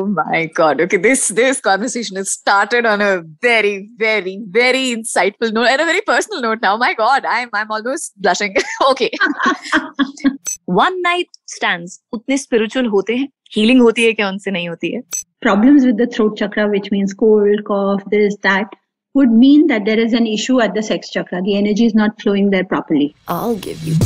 [0.00, 0.80] Oh my God.
[0.80, 0.96] Okay.
[0.96, 6.00] This this conversation has started on a very, very, very insightful note and a very
[6.00, 6.76] personal note now.
[6.76, 8.56] My God, I'm I'm almost blushing.
[8.90, 9.10] okay.
[10.64, 12.00] One night stands.
[12.14, 13.28] Utne spiritual hote hain.
[13.50, 15.24] Healing hoti hai kya unse nahi hoti hai?
[15.48, 18.76] Problems with the throat chakra, which means cold, cough, this, that,
[19.14, 21.42] would mean that there is an issue at the sex chakra.
[21.42, 23.14] The energy is not flowing there properly.
[23.26, 23.96] I'll give you.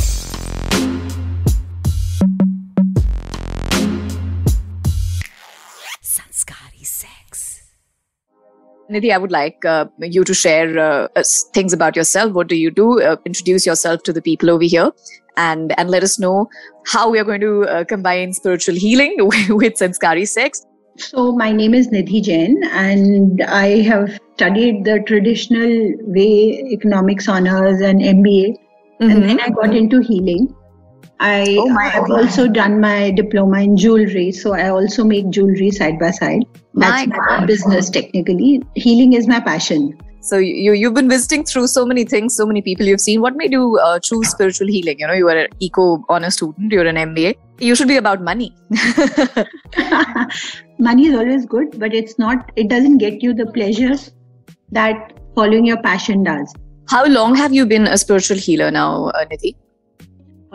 [8.89, 11.07] Nidhi, I would like uh, you to share uh,
[11.53, 12.33] things about yourself.
[12.33, 13.01] What do you do?
[13.01, 14.91] Uh, introduce yourself to the people over here,
[15.37, 16.47] and and let us know
[16.85, 19.15] how we are going to uh, combine spiritual healing
[19.49, 20.65] with sanskari sex.
[20.97, 27.81] So my name is Nidhi Jain, and I have studied the traditional way economics honors
[27.81, 29.09] and MBA, mm-hmm.
[29.09, 30.55] and then I got into healing.
[31.19, 35.99] I oh have also done my diploma in jewelry, so I also make jewelry side
[35.99, 36.43] by side.
[36.73, 38.61] That's my, my business technically.
[38.75, 39.97] Healing is my passion.
[40.21, 43.21] So you you've been visiting through so many things, so many people you've seen.
[43.21, 44.99] What made you uh, choose spiritual healing?
[44.99, 46.71] You know, you are an eco honor student.
[46.71, 47.35] You're an MBA.
[47.59, 48.53] You should be about money.
[50.79, 52.51] money is always good, but it's not.
[52.55, 54.11] It doesn't get you the pleasures
[54.71, 56.53] that following your passion does.
[56.89, 59.55] How long have you been a spiritual healer now, uh, Nidhi?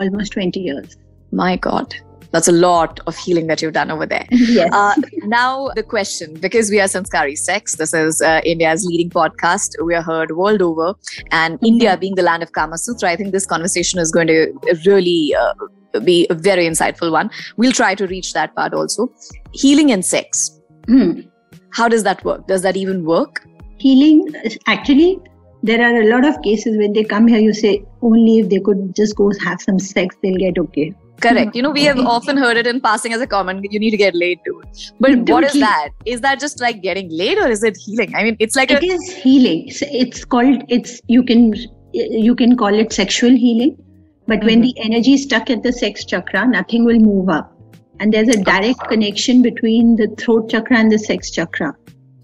[0.01, 0.97] Almost 20 years.
[1.31, 1.95] My God.
[2.31, 4.25] That's a lot of healing that you've done over there.
[4.31, 4.69] Yes.
[4.73, 9.75] Uh, now, the question because we are Sanskari Sex, this is uh, India's leading podcast.
[9.83, 10.93] We are heard world over.
[11.31, 11.65] And mm-hmm.
[11.65, 14.53] India being the land of Kama Sutra, I think this conversation is going to
[14.85, 15.53] really uh,
[15.99, 17.29] be a very insightful one.
[17.57, 19.09] We'll try to reach that part also.
[19.51, 20.59] Healing and sex.
[20.87, 21.29] Mm.
[21.71, 22.47] How does that work?
[22.47, 23.45] Does that even work?
[23.77, 24.33] Healing,
[24.67, 25.19] actually,
[25.63, 28.59] there are a lot of cases when they come here, you say only if they
[28.59, 30.93] could just go have some sex, they'll get okay.
[31.21, 31.55] Correct.
[31.55, 33.97] You know, we have often heard it in passing as a comment, you need to
[33.97, 34.63] get laid too.
[34.99, 35.89] But what is that?
[36.05, 38.15] Is that just like getting laid or is it healing?
[38.15, 39.67] I mean, it's like it a- is healing.
[39.67, 41.53] It's, it's called, it's, you can,
[41.93, 43.77] you can call it sexual healing.
[44.25, 44.47] But mm-hmm.
[44.47, 47.55] when the energy is stuck at the sex chakra, nothing will move up.
[47.99, 51.75] And there's a direct connection between the throat chakra and the sex chakra.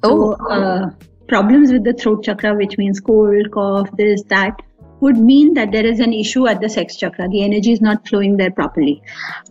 [0.02, 0.36] Oh.
[0.38, 0.90] So, uh,
[1.28, 4.62] problems with the throat chakra, which means cold, cough, this, that,
[5.00, 7.28] would mean that there is an issue at the sex chakra.
[7.30, 9.02] The energy is not flowing there properly.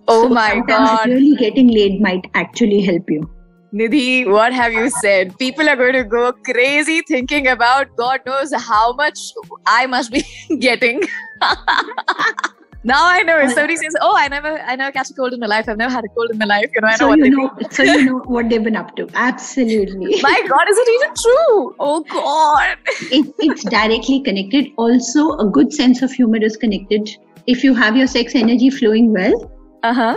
[0.09, 1.07] Oh so my God.
[1.07, 3.31] Really getting laid might actually help you.
[3.73, 5.37] Nidhi, what have you said?
[5.39, 9.19] People are going to go crazy thinking about God knows how much
[9.67, 10.25] I must be
[10.59, 11.03] getting.
[12.89, 13.37] Now I know.
[13.45, 15.69] If somebody says, "Oh, I never, I never catch a cold in my life.
[15.69, 17.31] I've never had a cold in my life," you know, I know so what you
[17.31, 17.49] know,
[17.79, 19.09] so you know what they've been up to.
[19.23, 20.21] Absolutely.
[20.27, 21.75] My God, is it even true?
[21.81, 22.77] Oh God.
[23.17, 24.71] It, it's directly connected.
[24.77, 27.11] Also, a good sense of humor is connected.
[27.49, 29.51] If you have your sex energy flowing well,
[29.83, 30.17] uh huh,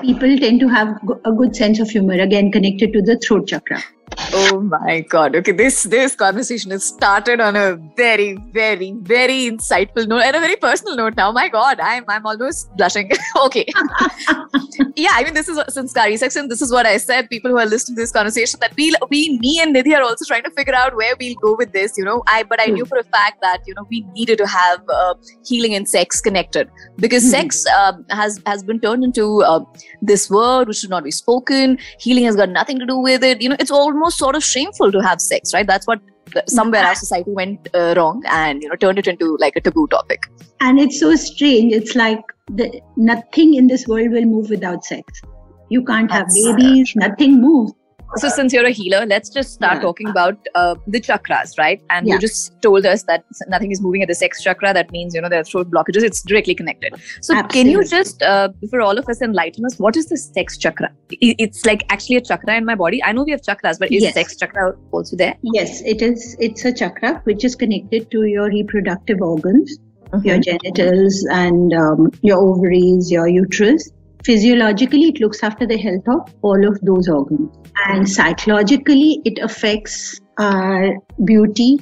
[0.00, 2.20] people tend to have a good sense of humor.
[2.28, 3.82] Again, connected to the throat chakra.
[4.36, 5.36] Oh my god.
[5.36, 10.40] Okay, this this conversation has started on a very, very, very insightful note and a
[10.40, 11.30] very personal note now.
[11.32, 13.10] My god, I'm I'm almost blushing.
[13.44, 13.64] okay.
[14.96, 16.48] yeah, I mean this is since Sanskari section.
[16.48, 17.30] This is what I said.
[17.30, 20.24] People who are listening to this conversation that we we me and Nidhi are also
[20.24, 22.22] trying to figure out where we'll go with this, you know.
[22.26, 22.74] I but I mm.
[22.74, 25.14] knew for a fact that you know we needed to have uh,
[25.44, 27.30] healing and sex connected because mm.
[27.30, 29.64] sex uh, has has been turned into uh,
[30.02, 31.78] this word which should not be spoken.
[31.98, 33.40] Healing has got nothing to do with it.
[33.40, 35.66] You know, it's almost almost sort of shameful to have sex, right?
[35.66, 36.00] That's what
[36.48, 39.86] somewhere our society went uh, wrong and you know turned it into like a taboo
[39.88, 40.26] topic.
[40.60, 41.72] And it's so strange.
[41.72, 45.20] It's like the, nothing in this world will move without sex.
[45.70, 46.92] You can't have babies.
[46.96, 47.72] Nothing moves
[48.16, 49.80] so since you're a healer let's just start yeah.
[49.80, 52.14] talking about uh, the chakras right and yeah.
[52.14, 55.20] you just told us that nothing is moving at the sex chakra that means you
[55.20, 57.62] know there are throat blockages it's directly connected so Absolutely.
[57.62, 60.90] can you just uh, for all of us enlighten us what is the sex chakra
[61.20, 64.02] it's like actually a chakra in my body i know we have chakras but is
[64.02, 64.14] yes.
[64.14, 68.48] sex chakra also there yes it is it's a chakra which is connected to your
[68.48, 69.78] reproductive organs
[70.12, 70.26] mm-hmm.
[70.26, 73.90] your genitals and um, your ovaries your uterus
[74.24, 77.56] physiologically it looks after the health of all of those organs.
[77.86, 81.78] And psychologically it affects our beauty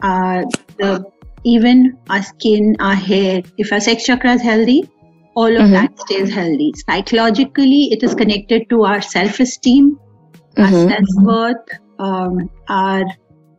[0.00, 0.44] our
[0.78, 1.04] the,
[1.44, 3.42] even our skin our hair.
[3.58, 4.90] If our sex chakra is healthy
[5.36, 5.72] all of mm-hmm.
[5.72, 6.72] that stays healthy.
[6.88, 9.98] Psychologically it is connected to our self-esteem
[10.56, 10.62] mm-hmm.
[10.62, 11.68] our self-worth
[11.98, 13.04] um, our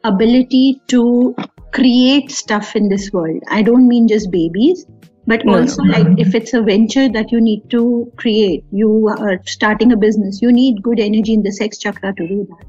[0.04, 1.36] ability to
[1.74, 3.42] create stuff in this world.
[3.50, 4.86] I don't mean just babies
[5.28, 9.92] but also like if it's a venture that you need to create you are starting
[9.92, 12.66] a business you need good energy in the sex chakra to do that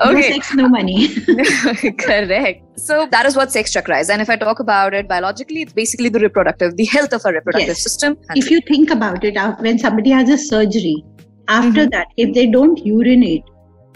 [0.00, 0.14] Okay.
[0.14, 1.08] No sex, no money.
[1.98, 2.80] Correct.
[2.80, 4.08] So that is what sex chakra is.
[4.08, 7.32] And if I talk about it biologically, it's basically the reproductive, the health of our
[7.32, 7.82] reproductive yes.
[7.82, 8.16] system.
[8.34, 11.04] If you think about it, uh, when somebody has a surgery,
[11.48, 11.90] after mm-hmm.
[11.90, 13.44] that, if they don't urinate,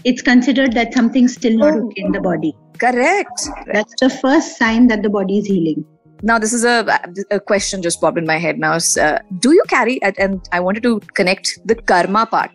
[0.05, 1.87] it's considered that something's still not Oh.
[1.87, 2.55] okay in the body.
[2.79, 3.49] Correct.
[3.73, 5.85] That's the first sign that the body is healing.
[6.23, 8.79] Now, this is a, a question just popped in my head now.
[9.01, 12.51] Uh, do you carry, and I wanted to connect the karma part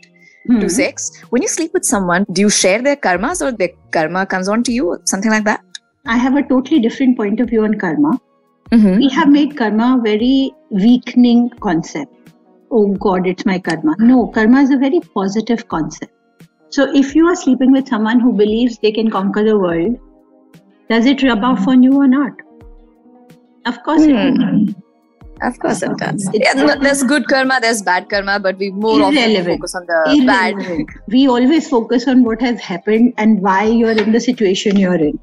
[0.47, 0.59] Hmm.
[0.59, 1.21] to sex.
[1.29, 4.63] When you sleep with someone, do you share their karmas or their karma comes on
[4.63, 4.97] to you?
[5.05, 5.61] Something like that?
[6.07, 8.19] I have a totally different point of view on karma.
[8.71, 8.97] Mm-hmm.
[8.97, 12.11] We have made karma a very weakening concept.
[12.71, 13.95] Oh God, it's my karma.
[13.99, 16.11] No, karma is a very positive concept.
[16.69, 19.99] So if you are sleeping with someone who believes they can conquer the world,
[20.89, 22.31] does it rub off on you or not?
[23.65, 24.71] Of course it Hmm.
[25.43, 26.29] Of course it does.
[26.33, 30.23] Yeah, no, there's good karma, there's bad karma, but we more often focus on the
[30.25, 30.53] bad.
[31.07, 35.19] We always focus on what has happened and why you're in the situation you're in.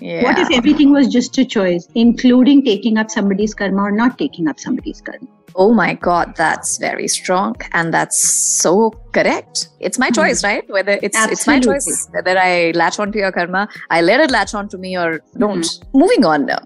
[0.00, 0.22] Yeah.
[0.22, 4.46] What if everything was just a choice, including taking up somebody's karma or not taking
[4.46, 5.26] up somebody's karma?
[5.56, 8.18] oh my god, that's very strong, and that's
[8.62, 9.68] so correct.
[9.80, 10.68] It's my choice, right?
[10.68, 11.62] Whether it's it's my Hmm.
[11.62, 15.66] Choice whether I latch onto your karma, I let it latch onto me or don't.
[15.66, 15.98] Hmm.
[15.98, 16.58] Moving on now.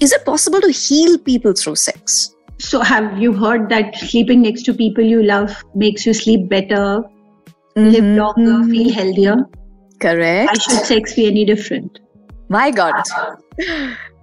[0.00, 2.34] Is it possible to heal people through sex?
[2.58, 7.02] So, have you heard that sleeping next to people you love makes you sleep better,
[7.76, 8.16] live Mhm.
[8.16, 9.36] longer, feel healthier?
[10.00, 10.48] Correct.
[10.50, 11.98] Why should sex be any different?
[12.48, 12.94] My God.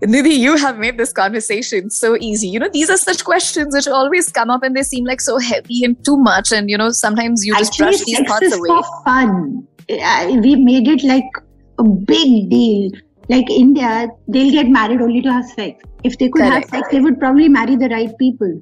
[0.03, 2.47] Nidhi, you have made this conversation so easy.
[2.47, 5.37] You know, these are such questions which always come up and they seem like so
[5.37, 6.51] heavy and too much.
[6.51, 8.67] And, you know, sometimes you just Actually, brush these thoughts away.
[8.69, 9.67] for fun.
[10.41, 11.29] We made it like
[11.77, 12.91] a big deal.
[13.31, 15.83] Like India, they'll get married only to have sex.
[16.03, 16.69] If they could Correct.
[16.71, 18.61] have sex, they would probably marry the right people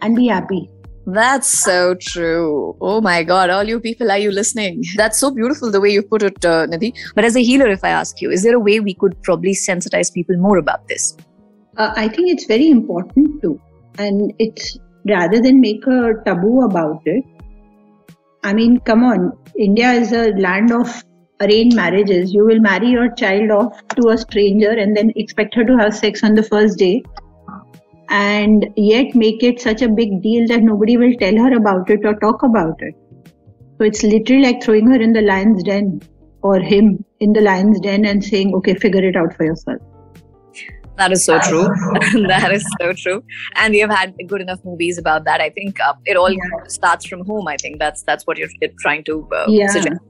[0.00, 0.68] and be happy.
[1.06, 2.76] That's so true.
[2.80, 3.50] Oh my God.
[3.50, 4.82] All you people, are you listening?
[4.96, 6.92] That's so beautiful the way you put it, uh, Nidhi.
[7.14, 9.54] But as a healer, if I ask you, is there a way we could probably
[9.54, 11.16] sensitize people more about this?
[11.76, 13.60] Uh, I think it's very important too.
[13.98, 14.78] And it's
[15.08, 17.24] rather than make a taboo about it.
[18.44, 21.04] I mean, come on, India is a land of
[21.42, 22.32] arranged marriages.
[22.32, 25.94] You will marry your child off to a stranger and then expect her to have
[25.94, 27.02] sex on the first day.
[28.10, 32.04] And yet make it such a big deal that nobody will tell her about it
[32.04, 32.94] or talk about it.
[33.78, 36.02] So it's literally like throwing her in the lion's den
[36.42, 39.80] or him in the lion's den and saying, okay, figure it out for yourself.
[40.98, 41.62] That is so true.
[42.28, 43.24] that is so true.
[43.56, 45.40] And we have had good enough movies about that.
[45.40, 46.38] I think uh, it all Yeah.
[46.68, 47.48] starts from home.
[47.48, 49.68] I think that's that's what you're, you're trying to uh, Yeah.
[49.68, 50.00] suggest.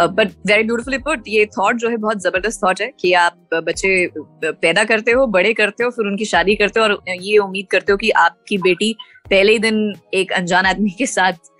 [0.00, 3.62] But very beautifully put ये thought जो है बहुत ज़बरदस्त thought है कि आप uh,
[3.66, 7.36] बच्चे uh, पैदा करते हो बड़े करते हो फिर उनकी शादी करते हो और ये
[7.38, 8.94] उम्मीद करते हो कि आपकी बेटी
[9.30, 11.50] पहले ही दिन एक अनजान आदमी के साथ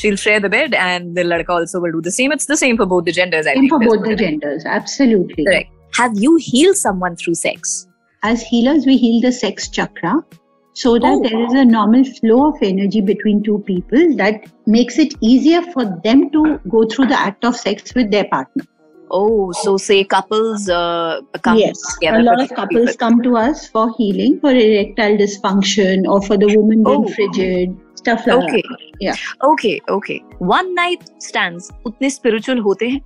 [0.00, 2.76] she'll share the bed and the लड़का also will do the same it's the same
[2.80, 5.44] for both the genders I Same think for both the genders, absolutely.
[5.44, 5.74] Correct.
[5.92, 7.86] have you healed someone through sex
[8.22, 10.12] As healers, we heal the sex chakra
[10.80, 11.22] so that Oh.
[11.26, 14.42] there is a normal flow of energy between two people that
[14.78, 16.42] makes it easier for them to
[16.74, 18.64] go through the act of sex with their partner.
[19.16, 22.18] Oh, so say couples uh, come yes, together.
[22.18, 22.98] a lot of couples people.
[23.02, 27.14] come to us for healing for erectile dysfunction or for the woman being Oh.
[27.14, 28.62] frigid, stuff like Okay.
[28.68, 28.84] that.
[29.06, 29.14] Yeah.
[29.52, 30.18] Okay, okay.
[30.56, 33.00] One night stands उतने spiritual होते हैं?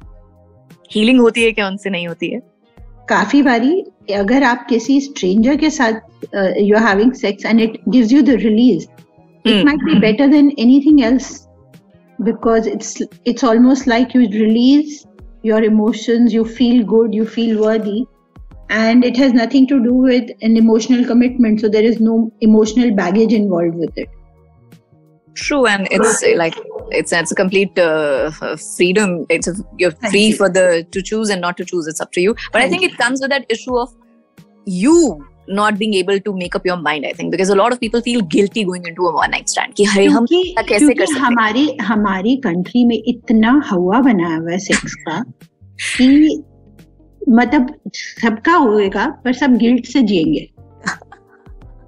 [0.96, 2.40] Healing होती है क्या उनसे नहीं होती है?
[3.11, 3.73] काफी बारी
[4.15, 8.39] अगर आप किसी स्ट्रेंजर के साथ you are having sex and it gives you the
[8.45, 8.87] release
[9.49, 9.65] it Hmm.
[9.65, 11.27] might be better than anything else
[12.19, 12.89] because it's
[13.31, 15.05] it's almost like you release
[15.49, 18.01] your emotions you feel good you feel worthy
[18.69, 22.93] and it has nothing to do with an emotional commitment so there is no emotional
[23.01, 24.09] baggage involved with it
[25.35, 26.55] True, and it's uh, like
[27.00, 29.26] it's it's a complete uh, uh, freedom.
[29.28, 30.36] It's a, you're Thank free you.
[30.36, 31.86] for the to choose and not to choose.
[31.86, 32.34] It's up to you.
[32.34, 33.94] But Thank I think it comes with that issue of
[34.66, 37.04] you not being able to make up your mind.
[37.06, 39.74] I think because a lot of people feel guilty going into a one night stand.
[39.76, 41.20] कि हरे हम कैसे कर सकते हैं?
[41.20, 45.20] हमारे हमारी country में इतना हवा बनाया हुआ है सेक्स का
[45.96, 46.42] कि
[47.28, 47.80] मतलब
[48.22, 50.48] सबका होएगा पर सब गिल्ट से जिएँगे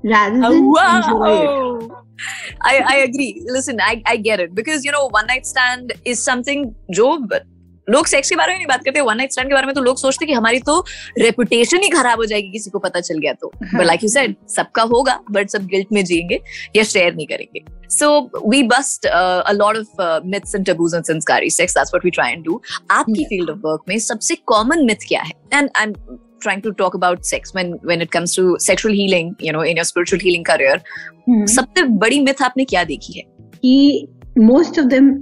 [0.07, 1.74] rather than enjoy it.
[2.71, 3.43] I, I agree.
[3.51, 4.55] Listen, I, I get it.
[4.55, 7.29] Because you know one night stand is something जो
[7.91, 9.81] लोग सेक्स के बारे में नहीं बात करते वन नाइट स्टैंड के बारे में तो
[9.81, 10.85] लोग सोचते कि हमारी तो
[11.19, 14.37] रेपुटेशन ही खराब हो जाएगी किसी को पता चल गया तो। बट लाइक यू सेड
[14.49, 16.41] सबका होगा बट सब गिल्ट में जिएँगे
[16.77, 21.51] या शेयर नहीं करेंगे। So we bust a lot of myths and taboos and sanskari
[21.51, 25.09] sex that's what we try and do आपकी फ़ील्ड ऑफ़ वर्क में सबसे कॉमन मिथ
[25.09, 25.33] क्या है?
[25.53, 25.93] And I am
[26.47, 29.81] trying to talk about sex when when it comes to sexual healing you know in
[29.81, 31.45] your spiritual healing career mm-hmm.
[31.57, 33.25] सबसे बड़ी myth आपने क्या देखी है
[33.59, 34.07] कि
[34.39, 35.13] मोस्ट ऑफ़ देम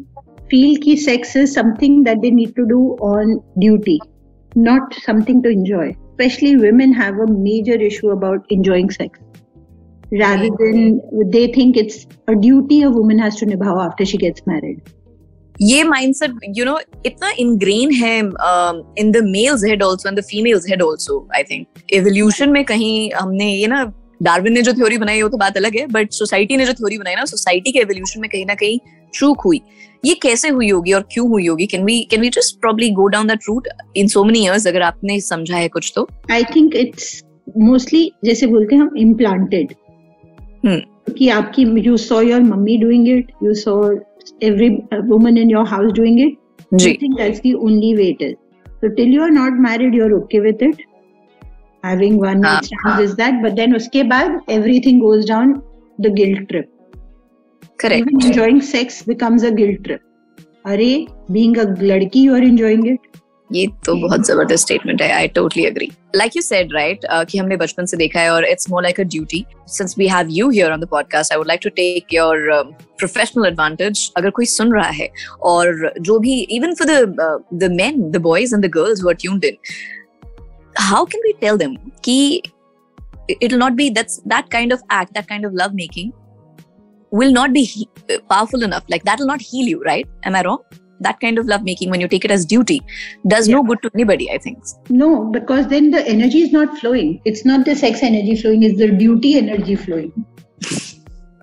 [0.50, 3.98] फील कि sex is something that they need to do on duty
[4.58, 9.20] not something to enjoy specially women have a major issue about enjoying sex
[10.20, 11.00] rather than
[11.34, 14.90] they think it's a duty a woman has to nibhav after she gets married
[15.60, 18.18] ये mindset you know इतना ingrain है
[18.98, 23.10] in the males head also and the females head also I think evolution में कहीं
[23.12, 23.84] हमने ये ना
[24.22, 26.98] Darwin ने जो थ्योरी बनाई वो तो बात अलग है बट सोसाइटी ने जो थ्योरी
[26.98, 28.78] बनाई ना सोसाइटी के एवोल्यूशन में कहीं ना कहीं
[29.14, 29.60] चूक हुई।
[30.04, 31.66] ये कैसे हुई होगी और क्यों हुई होगी?
[31.66, 34.82] Can we can we just probably go down that route in so many years अगर
[34.82, 36.08] आपने समझा है कुछ तो?
[36.30, 37.22] आई थिंक इट्स
[37.58, 39.74] मोस्टली जैसे बोलते हैं हम इम्प्लांटेड
[41.18, 43.94] कि आपकी you saw your mummy doing it you saw
[44.40, 46.38] every uh, woman in your house doing it.
[46.76, 48.36] Do you think that's the only way it is?
[48.80, 50.76] So till you are not married, you're okay with it.
[51.82, 53.00] Having one uh, night uh.
[53.00, 55.62] is that, but then uske baad everything goes down
[55.98, 56.70] the guilt trip.
[57.78, 58.06] Correct.
[58.06, 60.02] Even enjoying sex becomes a guilt trip.
[60.64, 63.00] Are being a ladki, you are enjoying it.
[63.52, 67.56] ये तो बहुत ज़बरदस्त statement है I totally agree like you said right कि हमने
[67.56, 70.72] बचपन से देखा है और it's more like a duty since we have you here
[70.72, 72.48] on the podcast I would like to take your
[72.98, 75.08] professional advantage अगर कोई सुन रहा है
[75.52, 79.14] और जो भी even for the the men the boys and the girls who are
[79.20, 79.56] tuned in
[80.80, 82.42] how can we tell them कि
[83.28, 86.08] it will not be that's that kind of act that kind of love making
[87.12, 87.88] will not be he-
[88.28, 88.84] powerful enough.
[88.88, 90.08] Like that will not heal you right?
[90.24, 90.58] Am i wrong?
[91.05, 92.77] that kind of love making when you take it as duty
[93.33, 93.67] does no Yeah.
[93.71, 97.11] good to anybody i think No, because then the energy is not flowing.
[97.31, 100.11] It's not the sex energy flowing, it's the duty energy flowing.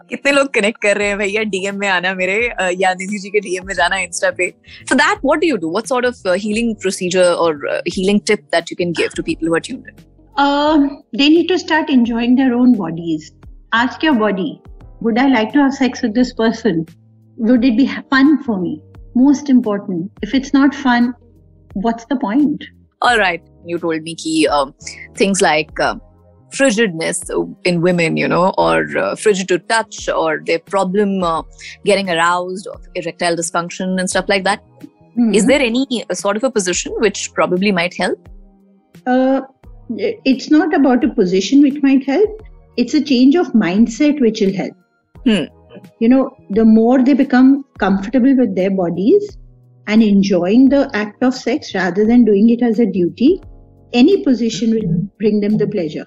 [0.09, 3.31] कितने लोग connect कर रहे हैं भैया DM में आना मेरे अ, या निधि जी
[3.37, 4.49] के डीएम में जाना इंस्टा पे
[4.89, 8.73] so that what do you do what sort of healing procedure और healing tip that
[8.73, 10.03] you can give to people who are tuned in
[10.43, 10.85] Um,
[11.19, 13.27] they need to start enjoying their own bodies.
[13.81, 14.47] Ask your body,
[15.07, 16.81] would I like to have sex with this person?
[17.51, 17.85] Would it be
[18.15, 18.73] fun for me?
[19.20, 20.12] Most important.
[20.28, 21.14] If it's not fun,
[21.74, 22.64] what's the point?
[23.02, 24.74] All right, you told me ki um,
[25.16, 26.02] things like um,
[26.54, 27.22] frigidness
[27.72, 31.44] in women, you know, or uh, frigid to touch, or their problem uh,
[31.86, 34.64] getting aroused, or erectile dysfunction and stuff like that.
[35.16, 35.34] Hmm.
[35.34, 38.28] Is there any uh, sort of a position which probably might help?
[39.06, 39.42] uh,
[40.26, 42.42] it's not about a position which might help
[42.78, 44.74] it's a change of mindset which will help
[45.26, 45.46] Hmm.
[46.00, 49.38] You know the more they become comfortable with their bodies
[49.88, 53.42] and enjoying the act of sex rather than doing it as a duty
[53.94, 56.06] any position will bring them the pleasure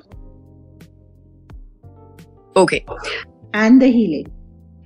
[2.57, 2.85] Okay.
[3.55, 4.31] and the healing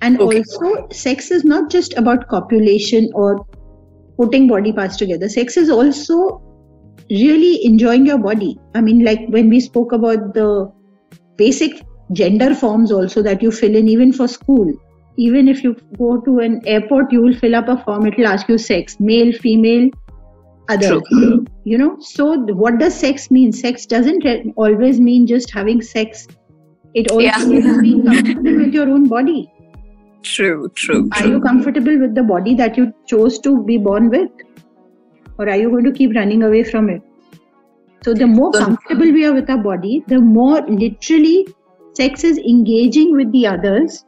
[0.00, 0.38] and Okay.
[0.38, 3.44] also sex is not just about copulation or
[4.18, 6.40] putting body parts together sex is also
[7.10, 10.48] really enjoying your body i mean like when we spoke about the
[11.36, 11.82] basic
[12.12, 14.72] gender forms also that you fill in even for school.
[15.16, 18.06] Even if you go to an airport you will fill up a form.
[18.06, 19.90] It will ask you sex male female
[20.68, 21.00] other.
[21.00, 21.46] True.
[21.64, 21.96] you know?
[22.00, 23.52] So what does sex mean?
[23.52, 24.24] Sex doesn't
[24.56, 26.26] always mean just having sex.
[26.94, 27.44] It also Yeah.
[27.44, 29.50] means being comfortable with your own body.
[30.22, 34.28] True, true, are you comfortable with the body that you chose to be born with?
[35.38, 37.02] Or are you going to keep running away from it?
[38.02, 41.46] So, the more comfortable we are with our body, the more literally
[41.98, 44.00] sex is engaging with the others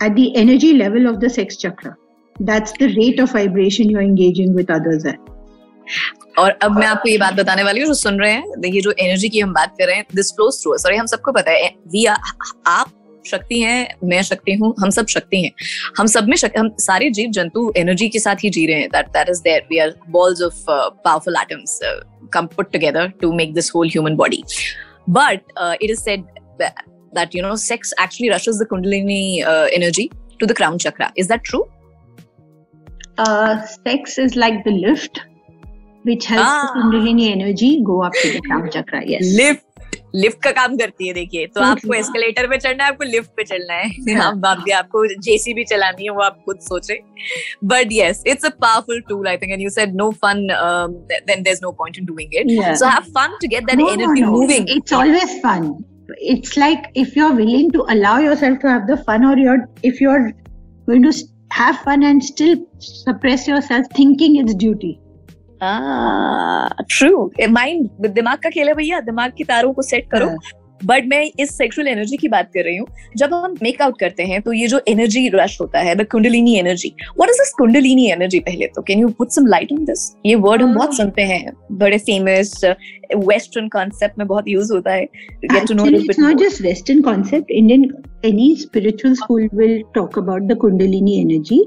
[0.00, 1.96] at the energy level of the sex chakra.
[2.36, 5.18] That's the rate of vibration you're engaging with others at.
[6.38, 8.92] और अब मैं आपको ये बात बताने वाली हूँ, जो सुन रहे हैं, देखिए, जो
[9.00, 11.68] एनर्जी की हम बात कर रहे हैं दिस फ्लोस थ्रू और हम सबको पता है
[11.92, 12.92] वी आप
[13.24, 15.50] शक्ति हैं, मैं शक्ति हूँ, हम सब शक्ति हैं।
[15.98, 18.88] हम सब में शक्ति हम सारे जीव जंतु एनर्जी के साथ ही जी रहे हैं।
[18.90, 21.78] That that is there we are balls of powerful atoms
[22.32, 24.42] come put together to make this whole human body
[25.10, 26.24] but it is said
[27.13, 29.21] that you know sex actually rushes the kundalini
[29.53, 30.05] uh, energy
[30.39, 31.63] to the crown chakra is that true
[33.17, 35.19] Uh, sex is like the lift,
[36.05, 36.63] which helps Ah.
[36.63, 38.99] the Kundalini energy go up to the crown chakra.
[39.11, 39.21] Yes.
[39.37, 41.69] Lift lift का काम करती है देखिए तो Totally.
[41.77, 45.63] आपको escalator पे चढ़ना है आपको लिफ्ट पे चलना है हम बाप भी आपको जेसीबी
[45.71, 46.99] चलानी है वो आप खुद सोचे
[47.71, 51.51] but yes it's a powerful tool I think and you said no fun then there
[51.53, 52.75] is no point in doing it Yeah.
[52.83, 54.31] So have fun to get that No, no, energy no.
[54.37, 55.73] Moving It's always fun.
[56.17, 60.01] It's like if you're willing to allow yourself to have the fun, or you're if
[60.01, 60.31] you're
[60.89, 64.93] going to s- have fun and still suppress yourself thinking it's duty.
[66.91, 70.37] True mind दिमाग का खेल है भैया दिमाग की तारों को set करो हाँ.
[70.84, 74.40] बट मैं इस सेक्सुअल एनर्जी की बात कर रही हूँ। जब हम मेकआउट करते हैं
[74.42, 78.40] तो ये जो एनर्जी रश होता है the Kundalini energy what is this Kundalini energy
[78.40, 78.82] पहले तो?
[78.82, 82.60] Can you put some light on this ये वर्ड हम बहुत सुनते हैं। बड़े फ़ेमस
[83.16, 85.04] वेस्टर्न कॉन्सेप्ट में बहुत यूज़ होता है।
[85.44, 87.50] Get to know it's not just Western concept.
[87.60, 87.84] Indian
[88.30, 91.60] any spiritual school will talk about the Kundalini energy.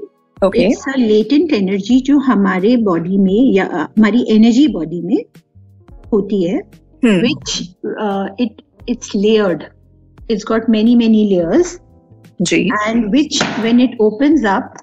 [0.44, 5.18] Okay It's a latent energy जो हमारे बॉडी में या अ, हमारी एनर्जी बॉडी में
[6.12, 6.60] होती है
[7.02, 7.16] Hmm.
[7.22, 7.50] which
[8.02, 9.72] uh, it it's layered.
[10.28, 11.78] It's got many many layers.
[12.50, 14.78] Ji and which when it opens up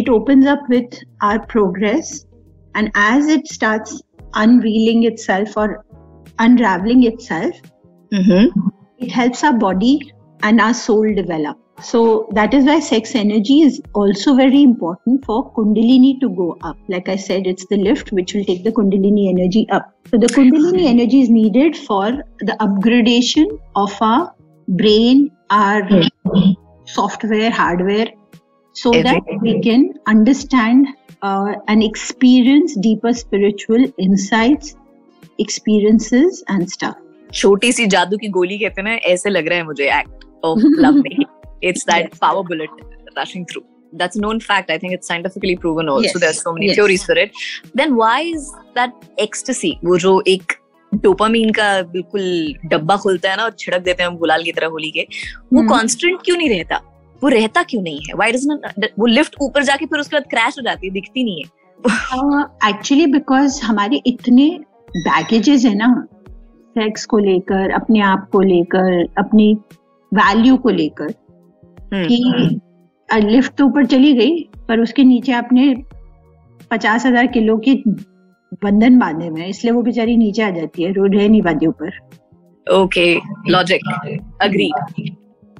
[0.00, 2.24] it opens up with our progress.
[2.76, 4.00] And as it starts
[4.34, 5.84] unveiling itself or
[6.38, 7.54] unraveling itself,
[8.12, 8.68] Mm-hmm.
[8.98, 11.57] it helps our body and our soul develop.
[11.81, 16.77] So that is why sex energy is also very important for Kundalini to go up.
[16.87, 19.93] Like I said, it's the lift which will take the Kundalini energy up.
[20.09, 24.33] So the Kundalini energy is needed for the upgradation of our
[24.69, 25.81] brain, our
[26.85, 28.07] software, hardware,
[28.71, 29.41] so that Everything.
[29.41, 30.87] we can understand
[31.21, 34.75] uh, and experience deeper spiritual insights,
[35.39, 36.95] experiences, and stuff.
[37.33, 40.60] छोटी सी जादू की गोली कहते हैं ना ऐसे लग रहा है मुझे एक्ट ऑफ़
[40.78, 41.16] लव में
[41.64, 42.18] it's that Yes.
[42.20, 46.20] Power bullet rushing through that's a known fact i think it's scientifically proven also Yes.
[46.20, 46.76] there's so many Yes.
[46.76, 47.40] theories for it
[47.74, 48.44] then why is
[48.76, 50.52] that ecstasy वो जो एक
[50.92, 52.22] dopamine का बिल्कुल
[52.66, 55.58] डब्बा खुलता है ना और छिड़क देते हैं हम गुलाल की तरह होली के वो
[55.58, 56.80] हम्म। कांस्टेंट क्यों नहीं रहता
[57.22, 60.58] वो रहता क्यों नहीं है व्हाई डजंट वो लिफ्ट ऊपर जाके फिर उसके बाद क्रैश
[60.58, 64.48] हो जाती है दिखती नहीं है एक्चुअली बिकॉज़ हमारे इतने
[64.90, 65.92] बैगेजेस है ना
[66.76, 69.54] सेक्स को लेकर अपने आप को लेकर अपनी
[70.12, 71.12] वैल्यू को लेकर
[71.92, 72.60] हम्म, कि
[73.08, 75.74] लिफ्ट तो ऊपर चली गई पर उसके नीचे आपने
[76.70, 77.74] पचास हज़ार किलो के
[78.62, 81.66] बंधन बांधे हुए हैं इसलिए वो बेचारी नीचे आ जाती है रोड रह नहीं पाती
[81.66, 81.90] ऊपर
[83.46, 83.80] logic.
[84.40, 84.72] Agreed.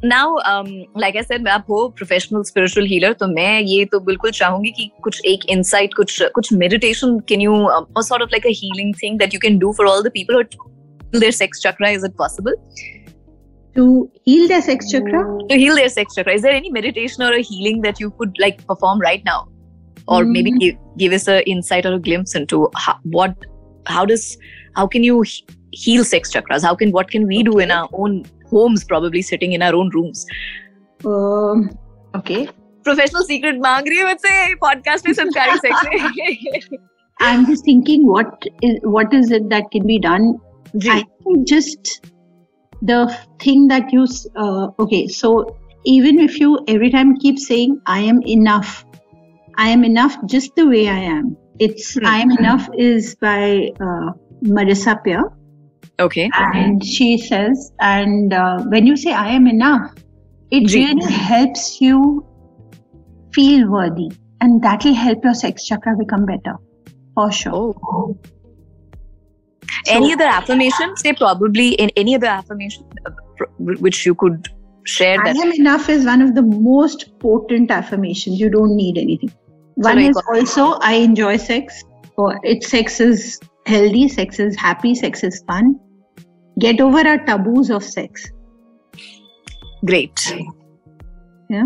[0.02, 4.30] Now, um, like I said, आप हो प्रोफेशनल स्पिरिचुअल हीलर तो मैं ये तो बिल्कुल
[4.30, 8.50] चाहूँगी कि कुछ एक इनसाइट कुछ कुछ मेडिटेशन कैन यू और sort of like a
[8.56, 10.42] healing thing that you can do for all the people
[11.12, 12.52] who their sex chakra is it possible
[13.77, 13.85] to
[14.23, 17.41] heal their sex chakra to heal their sex chakra is there any meditation or a
[17.47, 19.39] healing that you could like perform right now
[20.07, 20.59] or maybe Mm.
[20.59, 23.35] give, give us a insight or a glimpse into how, what
[23.87, 24.37] how does
[24.75, 27.89] how can you he- heal sex chakras how can what can we do in our
[28.03, 30.25] own homes probably sitting in our own rooms
[31.13, 31.65] um,
[32.21, 32.45] okay
[32.85, 36.67] professional secret मांग रही है मुझसे podcast में संस्कारी sex
[37.27, 40.27] i'm just thinking what is what is it that can be done
[40.83, 41.91] ji I think just
[42.82, 48.00] the thing that you uh, okay so even if you every time keep saying I
[48.00, 48.84] am enough
[49.56, 52.06] I am enough just the way I am it's Hmm.
[52.06, 54.12] I am enough is by uh,
[54.42, 55.22] Marissa Peer
[56.02, 59.92] okay and she says and uh, when you say I am enough
[60.50, 62.24] it really helps you
[63.34, 66.54] feel worthy and that will help your sex chakra become better
[67.14, 67.74] for sure.
[67.84, 68.16] Oh
[69.86, 73.10] any other affirmation say probably in any other affirmation uh,
[73.58, 74.48] which you could
[74.84, 78.40] share I that am enough is one of the most potent affirmations.
[78.40, 79.32] You don't need anything.
[79.74, 81.84] One is also I enjoy sex.
[82.16, 85.78] Or it sex is healthy, sex is happy, sex is fun.
[86.58, 88.30] Get over our taboos of sex.
[89.86, 90.32] great
[91.48, 91.64] Yeah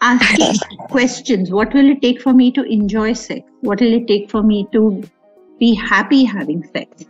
[0.00, 0.56] Asking
[0.90, 1.52] questions.
[1.52, 3.48] What will it take for me to enjoy sex?
[3.60, 5.02] What will it take for me to
[5.60, 7.04] be happy having sex?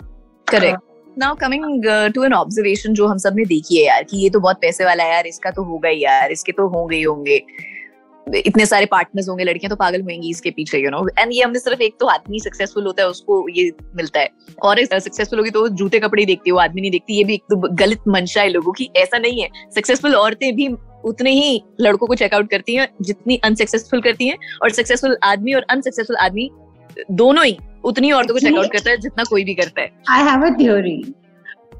[0.52, 1.84] Correct now coming
[2.14, 5.04] to an observation जो हम सबने देखी है यार, कि ये तो बहुत पैसे वाला
[5.04, 7.42] है यार, इसका तो होगा ही यार, इसके तो होंगे ही होंगे।
[8.26, 11.58] इतने सारे पार्टनर्स होंगे, लड़कियाँ तो पागल होंगी इसके पीछे यू नो एंड ये हमने
[11.58, 14.28] सिर्फ़ एक तो आदमी सक्सेसफुल होता है, उसको ये मिलता है।
[14.62, 17.42] और सक्सेसफुल होगी तो जूते कपड़े देखती है, वो आदमी नहीं देखती, ये भी एक
[17.50, 20.68] तो गलत मंशा है लोगों की, ऐसा नहीं है। सक्सेसफुल औरतें भी
[21.04, 25.66] उतने ही लड़कों को चेकआउट करती हैं, जितनी अनसक्सेसफुल करती हैं, और सक्सेसफुल आदमी और
[25.70, 26.50] अनसक्सेसफुल आदमी
[27.12, 30.42] दोनों ही उतनी औरतों को चेकआउट करता है जितना कोई भी करता है। I have
[30.42, 31.14] a theory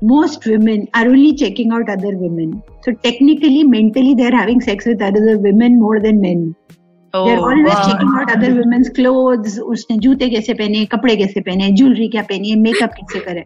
[0.05, 2.53] most women are only checking out other women
[2.85, 6.55] so technically mentally they are having sex with other women more than men
[9.63, 13.45] उसने जूते कैसे पहने कपड़े कैसे पहने ज्वेलरी क्या पहनी है मेकअप कैसे करे।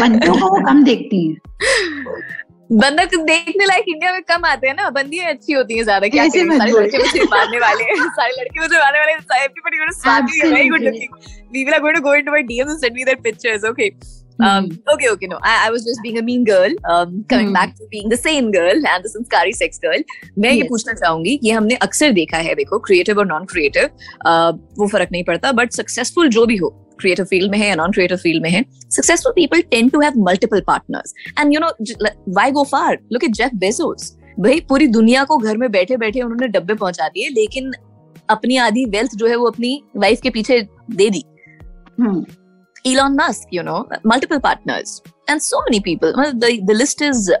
[0.00, 1.34] बंदों को वो कम देखती है।
[2.70, 6.08] बंदर तो देखने लायक इंडिया में कम आते हैं ना बंदियाँ अच्छी होती हैं ज़्यादा
[6.08, 10.30] क्या सारे लड़के मुझे मारने वाले सारे लड़के मुझे मारने वाले everybody want to swag
[10.34, 11.14] you very good looking
[11.52, 13.90] we will going to my DM and send me their pictures okay
[14.38, 15.38] um okay okay no.
[15.42, 17.52] I, I was just being a mean girl um coming Hmm.
[17.52, 20.02] back to being the sane girl and the संस्कारी sex girl.
[20.38, 23.88] मैं ये पूछना चाहूँगी ये हमने अक्सर देखा है देखो क्रिएटिव और नॉन क्रिएटिव
[24.78, 26.68] वो फ़र्क नहीं पड़ता बट सक्सेसफुल जो भी हो
[27.00, 30.12] क्रिएटिव फ़ील्ड में है या नॉन क्रिएटिव फ़ील्ड में है successful people tend to have
[30.18, 31.72] multiple partners and you know
[32.28, 36.22] why go far look at Jeff Bezos भाई पूरी दुनिया को घर में बैठे बैठे
[36.22, 37.72] उन्होंने डब्बे पहुँचा दिए लेकिन
[38.30, 41.24] अपनी आधी वेल्थ जो है वो अपनी वाइफ के पीछे दे दी।
[42.00, 42.24] Hmm.
[42.86, 46.12] Elon Musk, you know, multiple partners and so many people.
[46.16, 47.32] Well, the the list is.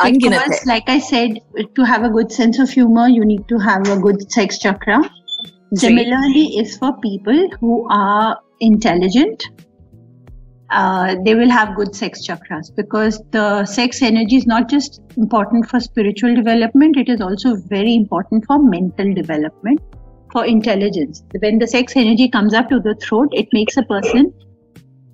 [0.00, 1.40] Because, like I said,
[1.74, 4.98] to have a good sense of humor, you need to have a good sex chakra.
[5.74, 9.48] Similarly, is for people who are intelligent.
[10.70, 15.68] Uh, they will have good sex chakras because the sex energy is not just important
[15.68, 19.80] for spiritual development; it is also very important for mental development.
[20.32, 21.22] for intelligence.
[21.42, 24.32] When the sex energy comes up to the throat, it makes a person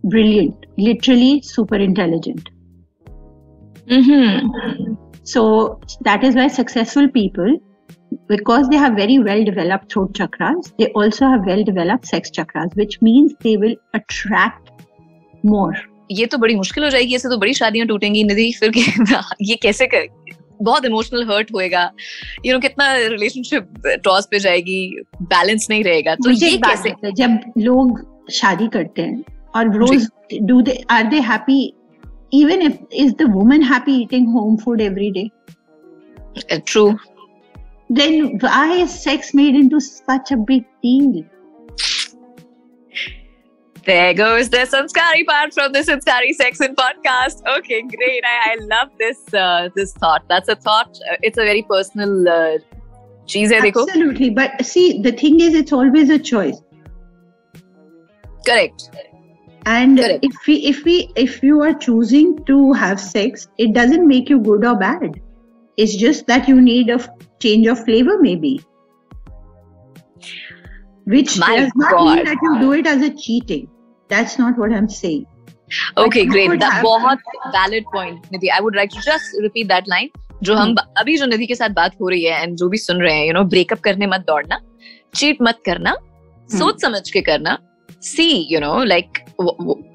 [0.04, 2.50] brilliant, literally super intelligent.
[3.86, 4.94] Mm-hmm.
[5.24, 7.56] So that is why successful people,
[8.28, 12.76] because they have very well developed throat chakras, they also have well developed sex chakras,
[12.76, 14.70] which means they will attract
[15.44, 15.74] more.
[16.12, 18.72] ये तो बड़ी मुश्किल हो जाएगी ऐसे तो बड़ी शादियाँ टूटेंगी निधि फिर
[19.42, 20.06] ये कैसे कर
[20.62, 21.90] बहुत इमोशनल हर्ट होएगा
[22.46, 24.76] यू नो कितना रिलेशनशिप टॉस पे जाएगी
[25.32, 29.22] बैलेंस नहीं रहेगा तो ये कैसे जब लोग शादी करते हैं
[29.54, 29.64] or
[30.46, 31.74] do they are they happy?
[32.30, 35.30] Even if is the woman happy eating home food every day?
[36.50, 36.98] Uh, true.
[37.90, 41.24] Then why is sex made into such a big deal
[43.86, 47.42] there goes the sanskari part from the sanskari sex and podcast.
[47.58, 48.24] Okay great.
[48.24, 50.24] I, I love this uh, this thought.
[50.28, 50.98] That's a thought.
[51.10, 52.58] Uh, it's a very personal uh,
[53.34, 54.30] eh, absolutely.
[54.30, 56.60] But see the thing is it's always a choice.
[58.46, 58.90] Correct
[59.65, 60.23] And Correct.
[60.23, 64.39] if we if we if you are choosing to have sex, it doesn't make you
[64.39, 65.21] good or bad.
[65.77, 66.99] It's just that you need a
[67.39, 68.59] change of flavor, maybe
[71.05, 72.15] which My does not God.
[72.15, 73.67] mean that you do it as a cheating.
[74.09, 75.25] That's not what I'm saying.
[75.97, 76.59] Okay, great.
[76.59, 77.19] That बहुत
[77.53, 78.51] valid point, Nidhi.
[78.55, 80.09] I would like to just repeat that line.
[80.43, 80.85] जो हम hmm.
[80.97, 83.25] अभी जो निधि के साथ बात हो रही है एंड जो भी सुन रहे हैं
[83.27, 84.59] यू नो ब्रेकअप करने मत दौड़ना
[85.15, 86.57] चीट मत करना hmm.
[86.59, 87.57] सोच समझ के करना
[88.09, 89.19] see you know like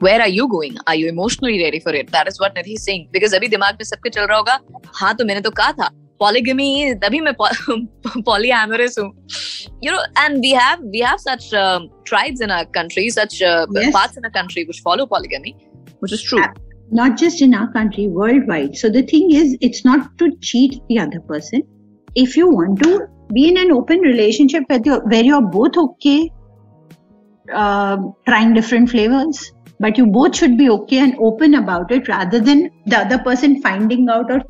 [0.01, 2.85] where are you going are you emotionally ready for it that is what nidhi is
[2.85, 4.59] saying because अभी दिमाग में सबके चल रहा होगा
[5.01, 5.91] हाँ तो मैंने तो कहा था
[6.23, 7.33] polygamy तभी मैं
[8.29, 9.11] polyamorous हूँ
[9.83, 13.67] you know and we have we have such um, tribes in our country such uh,
[13.71, 13.93] yes.
[13.93, 15.57] parts in our country which follow polygamy
[16.01, 16.45] which is true
[16.91, 20.99] not just in our country worldwide so the thing is it's not to cheat the
[20.99, 21.63] other person
[22.15, 26.31] if you want to be in an open relationship where you're, where you're both okay
[27.49, 32.41] uh, trying different flavors but you both should be okay and open about it rather
[32.41, 34.41] than the other person finding out or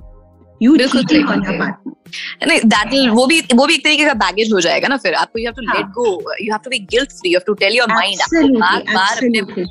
[0.60, 1.92] you cheating on your partner
[2.46, 5.14] नहीं that will वो भी वो भी एक तरीके का baggage हो जाएगा ना फिर
[5.14, 6.06] आपको you have to let go
[6.40, 8.20] you have to be guilt free you have to tell your mind
[8.60, 9.64] बार बार अपने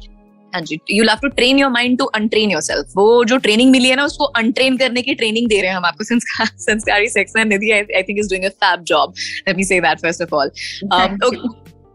[0.54, 3.90] हाँ जी you have to train your mind to untrain yourself वो जो ट्रेनिंग मिली
[3.90, 7.48] है ना उसको अनट्रेन करने की ट्रेनिंग दे रहे हैं हम आपको संस्कार संस्कारी section
[7.48, 9.14] Nidhi I think is doing a fab job
[9.48, 10.52] let me say that first of all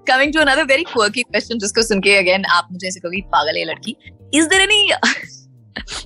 [0.08, 3.58] coming to another very quirky question जिसको सुन के अगेन आप मुझे ऐसे कभी पागल
[3.58, 3.96] है लड़की।
[4.34, 4.90] इज़ देयर एनी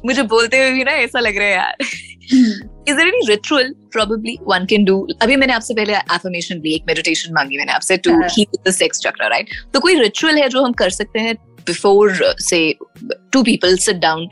[0.05, 1.77] मुझे बोलते हुए भी ना ऐसा लग रहा है यार।
[2.89, 6.83] Is there any ritual probably one can do अभी मैंने आपसे पहले एफर्मेशन ली एक
[6.88, 10.63] मेडिटेशन मांगी मैंने आपसे to heal the sex chakra right तो कोई रिचुअल है जो
[10.63, 11.36] हम कर सकते हैं
[11.67, 12.75] before say
[13.31, 14.27] two people sit down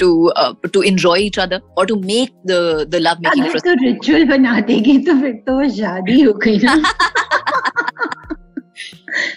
[0.00, 0.06] to
[0.40, 2.60] uh, to enjoy each other or to make the
[2.92, 6.74] the love making अगर तो रिचुअल बना देगी तो फिर तो शादी हो गई ना।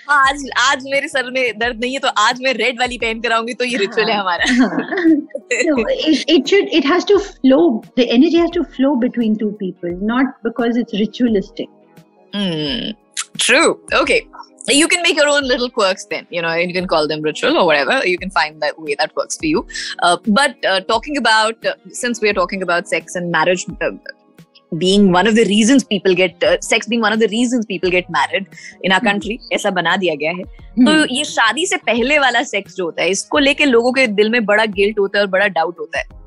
[0.09, 3.31] आज आज मेरे सर में दर्द नहीं है तो आज मैं रेड वाली पहन कर
[3.31, 4.45] आऊँगी तो ये रिचुअल है हमारा
[6.49, 7.61] should it has to flow
[7.99, 11.69] the energy has to flow between two people not because it's ritualistic
[12.33, 12.95] mm,
[13.37, 14.21] true okay
[14.69, 17.57] you can make your own little quirks then you know you can call them ritual
[17.57, 19.65] or whatever you can find that way that works for you
[19.99, 23.91] uh, but uh, talking about uh, since we are talking about sex and marriage uh,
[24.79, 27.89] being one of the reasons people get uh, sex being one of the reasons people
[27.89, 28.47] get married
[28.81, 30.85] in our country ऐसा बना दिया गया है hmm.
[30.87, 34.29] तो ये शादी से पहले वाला सेक्स जो होता है इसको लेके लोगों के दिल
[34.29, 36.21] में बड़ा गिल्ट होता है और बड़ा डाउट होता है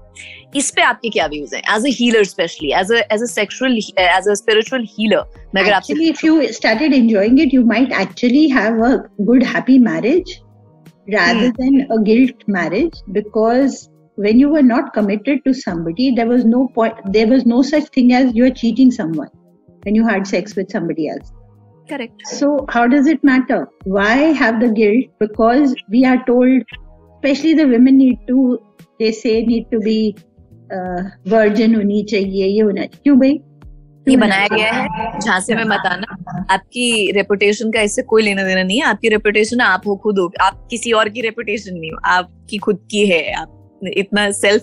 [0.57, 4.29] इस पे आपके क्या व्यूज़ हैं as a healer specially as as a sexual as
[4.29, 8.85] a spiritual healer मैं अगर आपसे if you started enjoying it you might actually have
[8.85, 10.41] a good happy marriage
[11.09, 11.57] rather hmm.
[11.59, 16.68] than a guilt marriage because when you were not committed to somebody there was no
[16.76, 19.30] point there was no such thing as you're cheating someone
[19.84, 21.32] when you had sex with somebody else
[21.90, 26.76] correct so how does it matter why have the guilt because we are told
[27.16, 28.60] especially the women need to
[29.00, 30.16] they say need to be
[30.70, 33.40] uh, virgin होनी चाहिए ये होना क्यों भाई
[34.08, 38.64] ये बनाया गया है झांसे में मत आना आपकी रेपुटेशन का इससे कोई लेना देना
[38.64, 41.98] नहीं है आपकी रेपुटेशन आप हो खुद हो आप किसी और की रेपुटेशन नहीं हो
[42.14, 44.62] आपकी खुद की है आप इतना सेल्फ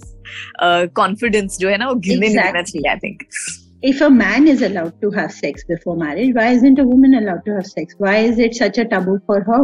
[0.96, 2.28] कॉन्फिडेंस uh, जो है ना वो गिरने.
[2.28, 3.24] नहीं देना चाहिए I think
[3.84, 7.42] if a man is allowed to have sex before marriage, why isn't a woman allowed
[7.46, 7.96] to have sex?
[7.98, 9.64] Why is it such a taboo for her?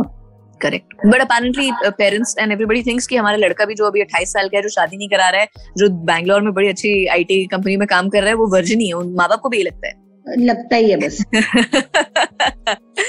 [0.61, 4.47] Correct but apparently parents and everybody thinks कि हमारा लड़का भी जो अभी 28 साल
[4.47, 7.77] का है जो शादी नहीं करा रहा है जो बैंगलोर में बड़ी अच्छी आईटी कंपनी
[7.77, 9.87] में काम कर रहा है वो वर्जिन ही है उन माँ बाप को भी लगता
[9.87, 9.93] है
[10.37, 11.23] लगता ही है बस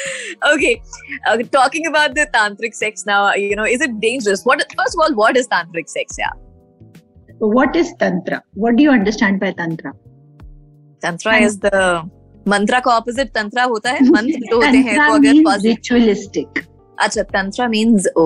[0.53, 0.81] okay
[1.27, 5.05] uh, talking about the tantric sex now you know is it dangerous what first of
[5.05, 6.33] all what is tantric sex yeah
[7.55, 9.93] what is tantra what do you understand by tantra
[11.01, 11.87] tantra is the
[12.47, 16.59] मंत्रा का opposite tantra होता है मंत्र जो होते हैं तो अगर ritualistic
[16.97, 18.25] अच्छा तंत्रा मींस ओ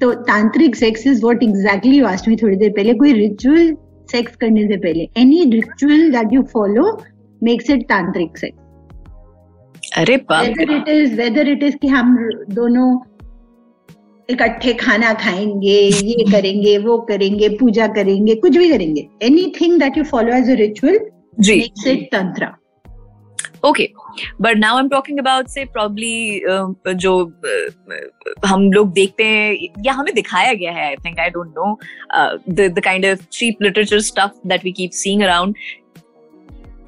[0.00, 3.74] तो तांत्रिक sex is what exactly you asked me थोड़ी देर पहले कोई रिचुअल
[4.12, 6.84] सेक्स करने से पहले any ritual that you follow
[7.42, 8.58] makes it tantric sex
[9.97, 12.15] अरे whether it is whether it is कि हम
[12.49, 12.87] दोनों
[14.29, 20.03] इकट्ठे खाना खाएँगे ये करेंगे वो करेंगे पूजा करेंगे कुछ भी करेंगे। Anything that you
[20.03, 20.99] follow as a ritual
[21.39, 22.47] makes it tantra
[23.65, 23.89] okay
[24.41, 26.41] but now I am talking about say probably
[26.95, 31.53] जो uh, हम लोग देखते हैं या हमें दिखाया गया है I think I don't
[31.57, 31.77] know
[32.49, 35.55] the kind of cheap literature stuff that we keep seeing around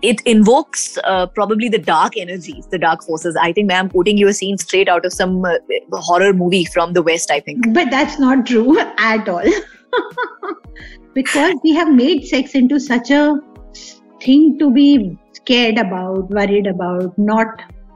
[0.05, 3.35] it invokes uh, probably the dark energies, the dark forces.
[3.35, 5.57] I think, I'm quoting you a scene straight out of some uh,
[5.93, 7.73] horror movie from the West, I think.
[7.73, 9.43] But that's not true at all.
[11.13, 13.39] because we have made sex into such a
[14.21, 17.47] thing to be scared about, worried about, not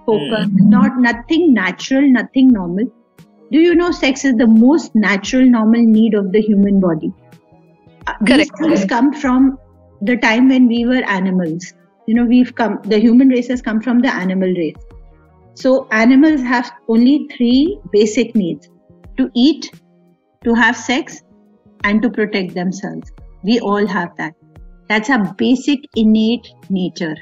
[0.05, 0.69] focused, mm.
[0.77, 2.91] not nothing natural, nothing normal.
[3.51, 7.11] Do you know sex is the most natural, normal need of the human body?
[8.07, 8.51] Uh, Correct.
[8.59, 9.57] These things come from
[10.01, 11.73] the time when we were animals.
[12.09, 14.83] You know, we've come, the human race has come from the animal race.
[15.53, 18.67] So, animals have only three basic needs
[19.17, 19.71] to eat,
[20.43, 21.21] to have sex,
[21.83, 23.11] and to protect themselves.
[23.43, 24.33] We all have that.
[24.87, 27.15] That's a basic innate nature.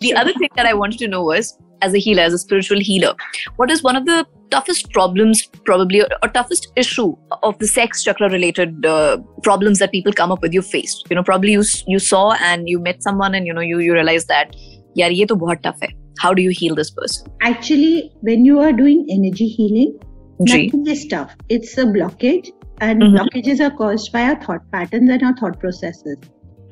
[0.00, 2.80] The other thing that I wanted to know was, as a healer, as a spiritual
[2.80, 3.14] healer,
[3.58, 8.02] what is one of the toughest problems, probably, or, or toughest issue of the sex
[8.02, 11.06] chakra related uh, problems that people come up with you faced?
[11.10, 13.92] You know, probably you you saw and you met someone and you know you you
[13.92, 14.54] realize that,
[14.94, 15.94] yeah, ye to bahut tough hai.
[16.18, 17.32] How do you heal this person?
[17.40, 19.98] Actually, when you are doing energy healing,
[20.40, 21.36] nothing is tough.
[21.48, 23.16] It's a blockage, and mm-hmm.
[23.16, 26.18] blockages are caused by our thought patterns and our thought processes.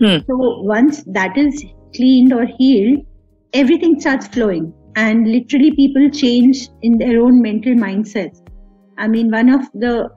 [0.00, 0.18] Hmm.
[0.26, 1.64] So once that is
[1.94, 3.06] cleaned or healed,
[3.52, 8.41] everything starts flowing and literally people change in their own mental mindsets
[8.97, 10.09] i mean one of the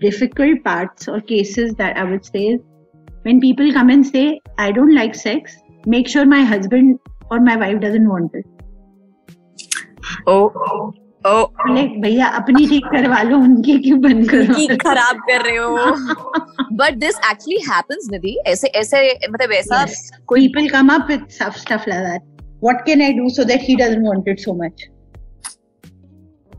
[0.00, 2.60] difficult parts or cases that i would say is
[3.22, 6.98] when people come and say i don't like sex make sure my husband
[7.30, 8.46] or my wife doesn't want it
[10.26, 10.92] oh
[11.24, 11.46] oh
[12.02, 15.90] भैया अपनी ठीक करवा लो उनकी क्यों बंद करो खराब कर रहे हो
[16.80, 19.84] but this actually happens Nidhi ऐसे ऐसे मतलब ऐसा
[20.26, 23.76] कोई people come up with stuff like that what can I do so that he
[23.76, 24.88] doesn't want it so much?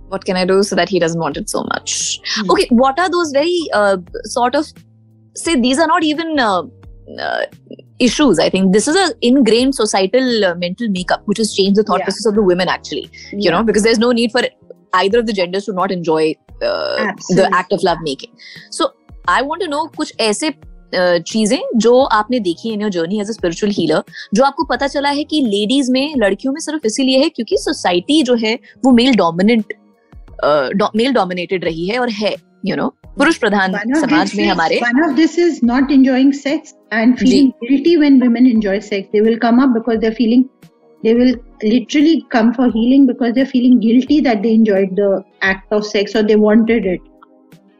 [0.09, 2.19] What can I do so that he doesn't want it so much?
[2.39, 2.49] Mm.
[2.51, 4.67] Okay, what are those very uh, sort of
[5.35, 6.63] say these are not even uh,
[7.19, 7.45] uh,
[7.99, 8.39] issues.
[8.39, 11.99] I think this is a ingrained societal uh, mental makeup which has changed the thought
[11.99, 12.05] yeah.
[12.05, 13.09] process of the women actually.
[13.31, 13.37] Yeah.
[13.39, 14.41] You know, because there's no need for
[14.93, 18.31] either of the genders to not enjoy uh, the act of love making.
[18.69, 18.93] So
[19.27, 20.53] I want to know कुछ ऐसे
[20.94, 24.02] चीज़ें जो आपने देखी in your journey as a spiritual healer
[24.34, 28.22] जो आपको पता चला है कि लेडीज़ में लड़कियों में सिर्फ़ इसीलिए है क्योंकि सोसाइटी
[28.22, 29.72] जो है वो मेल डोमिनेंट
[30.96, 32.34] मेल डोमिनेटेड रही है और है
[32.66, 37.18] यू नो पुरुष प्रधान समाज में हमारे one of this is not enjoying sex and
[37.18, 40.44] feeling guilty when women enjoy sex they will come up because they're feeling
[41.02, 45.10] they will literally come for healing because they're feeling guilty that they enjoyed the
[45.50, 47.14] act of sex or they wanted it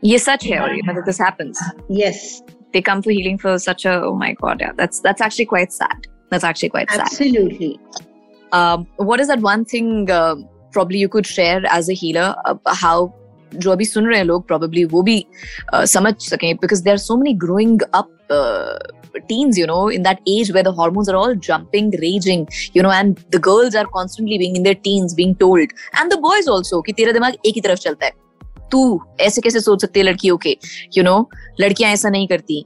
[0.05, 1.62] ये सच है और मतलब this happens
[2.01, 2.25] yes
[2.74, 5.72] they come for healing for such a oh my god yeah that's that's actually quite
[5.72, 7.32] sad that's actually quite absolutely.
[7.32, 7.80] sad absolutely
[8.52, 10.36] um, what is that one thing uh,
[10.72, 13.12] probably you could share as a healer uh, how
[13.62, 15.26] जो अभी सुन रहे हैं लोग probably वो भी
[15.74, 18.78] uh, समझ सकें because there are so many growing up uh,
[19.30, 22.89] teens you know in that age where the hormones are all jumping raging you know
[22.89, 26.82] and the girls are constantly being in their teens being told and the boys also
[26.88, 28.12] कि तेरा दिमाग एक ही तरफ चलता है
[28.73, 30.57] तू ऐसे कैसे सोच सकती है लड़कियों के?
[30.99, 32.65] यू नो लड़कियाँ ऐसा नहीं करती।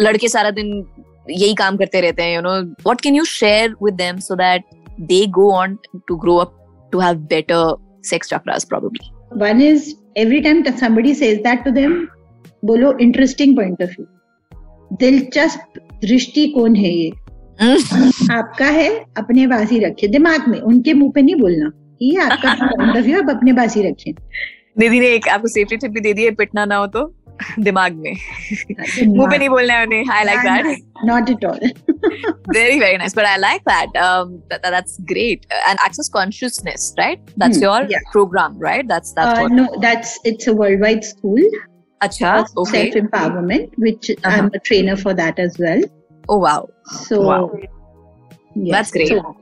[0.00, 0.86] लड़के सारा दिन
[1.30, 4.64] यही काम करते रहते हैं you know what can you share with them so that
[5.00, 6.56] they go on to grow up
[6.92, 11.92] to have better sex chakras probably one is every time somebody says that to them
[12.64, 14.06] बोलो interesting point of view
[15.00, 17.10] दिलचस्प दृष्टिकोण है ये?
[18.32, 21.70] आपका है अपने पास ही रखिए दिमाग में उनके मुँह पे नहीं बोलना।
[22.02, 24.12] ये आपका पॉइंट ऑफ़ व्यू आप अपने पास ही रखें।
[24.79, 27.05] दीदी ने एक आपको सेफ्टी टिप भी दे दी है पिटना ना हो तो
[27.59, 28.13] दिमाग में
[29.07, 31.59] मुंह पे नहीं बोलना है उन्हें I like that not at all
[32.55, 37.33] very very nice but i like that um that, that's great and access consciousness right
[37.43, 38.05] that's hmm, your yeah.
[38.13, 41.57] program right that's that's uh, what no that's it's a worldwide school
[42.07, 42.31] acha
[42.63, 44.33] okay self empowerment which uh-huh.
[44.35, 45.83] i'm a trainer for that as well
[46.29, 46.59] oh wow
[47.07, 47.43] so wow.
[47.59, 48.71] Yes.
[48.77, 49.35] that's great so,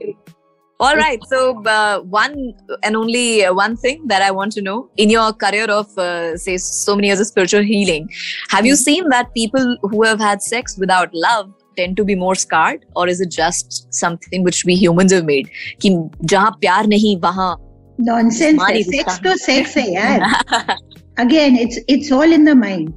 [0.80, 1.20] all right.
[1.28, 5.66] So, uh, one and only one thing that I want to know in your career
[5.66, 8.10] of, uh, say, so many years of spiritual healing,
[8.50, 8.88] have you hmm.
[8.88, 13.08] seen that people who have had sex without love tend to be more scarred or
[13.08, 15.50] is it just something which we humans have made
[15.82, 15.90] कि
[16.24, 17.56] जहाँ प्यार नहीं वहाँ
[17.98, 18.58] Nonsense.
[18.58, 18.92] Mari है.
[18.92, 19.24] Sex Rishta.
[19.24, 20.78] to sex है यार.
[21.18, 22.94] Again, it's it's all in the mind.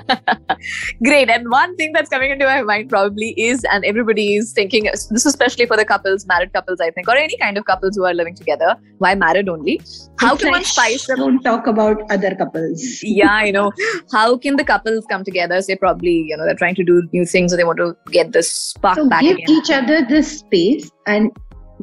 [1.04, 1.28] Great.
[1.30, 5.26] And one thing that's coming into my mind probably is, and everybody is thinking, this
[5.26, 8.14] especially for the couples, married couples, I think, or any kind of couples who are
[8.14, 8.76] living together.
[8.98, 9.80] Why married only?
[10.18, 11.18] How It's can one spice up?
[11.18, 13.00] Don't talk about other couples.
[13.22, 13.72] Yeah, you know,
[14.12, 15.60] how can the couples come together?
[15.60, 18.32] Say, probably, you know, they're trying to do new things, or they want to get
[18.32, 19.50] this spark So back give again.
[19.50, 21.30] each other this space and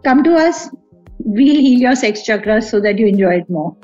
[0.03, 0.69] come to us.
[1.19, 3.75] We'll heal your sex chakras so that you enjoy it more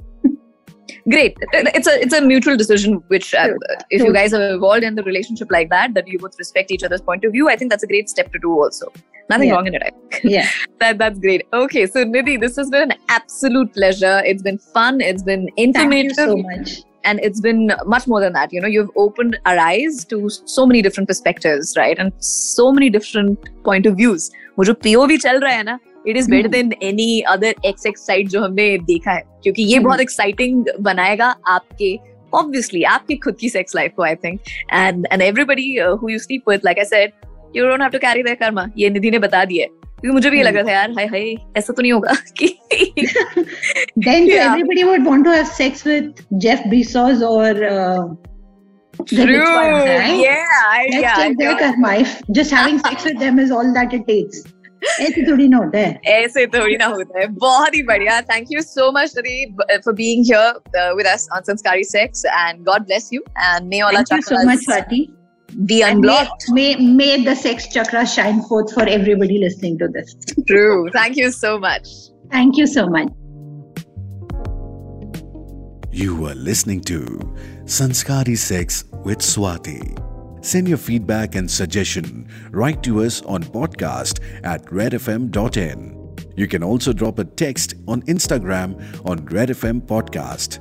[1.09, 1.37] great.
[1.53, 3.49] It's a it's a mutual decision which uh,
[3.89, 6.83] if you guys have evolved in the relationship like that that you both respect each
[6.83, 8.91] other's point of view i think that's a great step to do also.
[9.29, 9.55] Nothing yeah.
[9.55, 10.49] wrong in it yeah.
[10.79, 11.47] That that's great.
[11.53, 14.21] Okay so nidhi this has been an absolute pleasure.
[14.25, 15.01] It's been fun.
[15.01, 16.83] It's been informative Thank you so much.
[17.03, 18.53] And it's been much more than that.
[18.53, 21.97] You know you've opened our eyes to so many different perspectives right?
[21.97, 24.31] And so many different point of views.
[24.55, 25.77] Wo pov chal raha hai na.
[26.07, 29.85] It is better than any other XX site जो हमने देखा है क्योंकि ये hmm.
[29.85, 31.95] बहुत exciting बनाएगा आपके
[32.33, 34.39] obviously आपकी खुद की सेक्स लाइफ को I think
[34.73, 37.11] and and everybody who you sleep with like I said
[37.55, 40.37] you don't have to carry that karma ये निधि ने बता दिया क्योंकि मुझे भी
[40.37, 40.69] ये लग रहा hmm.
[40.69, 42.47] था यार हाय हाय ऐसा तो नहीं होगा कि
[43.99, 46.13] then everybody would want to have sex with
[46.45, 47.63] Jeff Bezos और
[49.07, 49.25] True.
[49.25, 50.45] Yeah.
[50.67, 52.15] I, yeah.
[52.31, 54.43] Just having sex with them is all that it takes.
[55.00, 58.62] ऐसे थोड़ी ना होता है ऐसे थोड़ी ना होता है बहुत ही बढ़िया थैंक यू
[58.62, 59.44] सो मच नदी
[59.84, 63.96] for being here with us on Sanskari sex and God bless you and may all
[63.96, 65.02] Thank you so much, Swati.
[65.68, 66.66] be And may, unblocked may,
[66.98, 70.12] may the sex chakra shine forth for everybody listening to this.
[70.50, 71.88] true thank you so much
[72.30, 73.08] Thank you so much.
[75.92, 77.00] You are listening to
[77.64, 80.03] Sanskari Sex with Swati.
[80.45, 86.15] Send your feedback and suggestion right to us on podcast at redfm.in.
[86.35, 88.75] You can also drop a text on Instagram
[89.09, 90.59] on redfm podcast.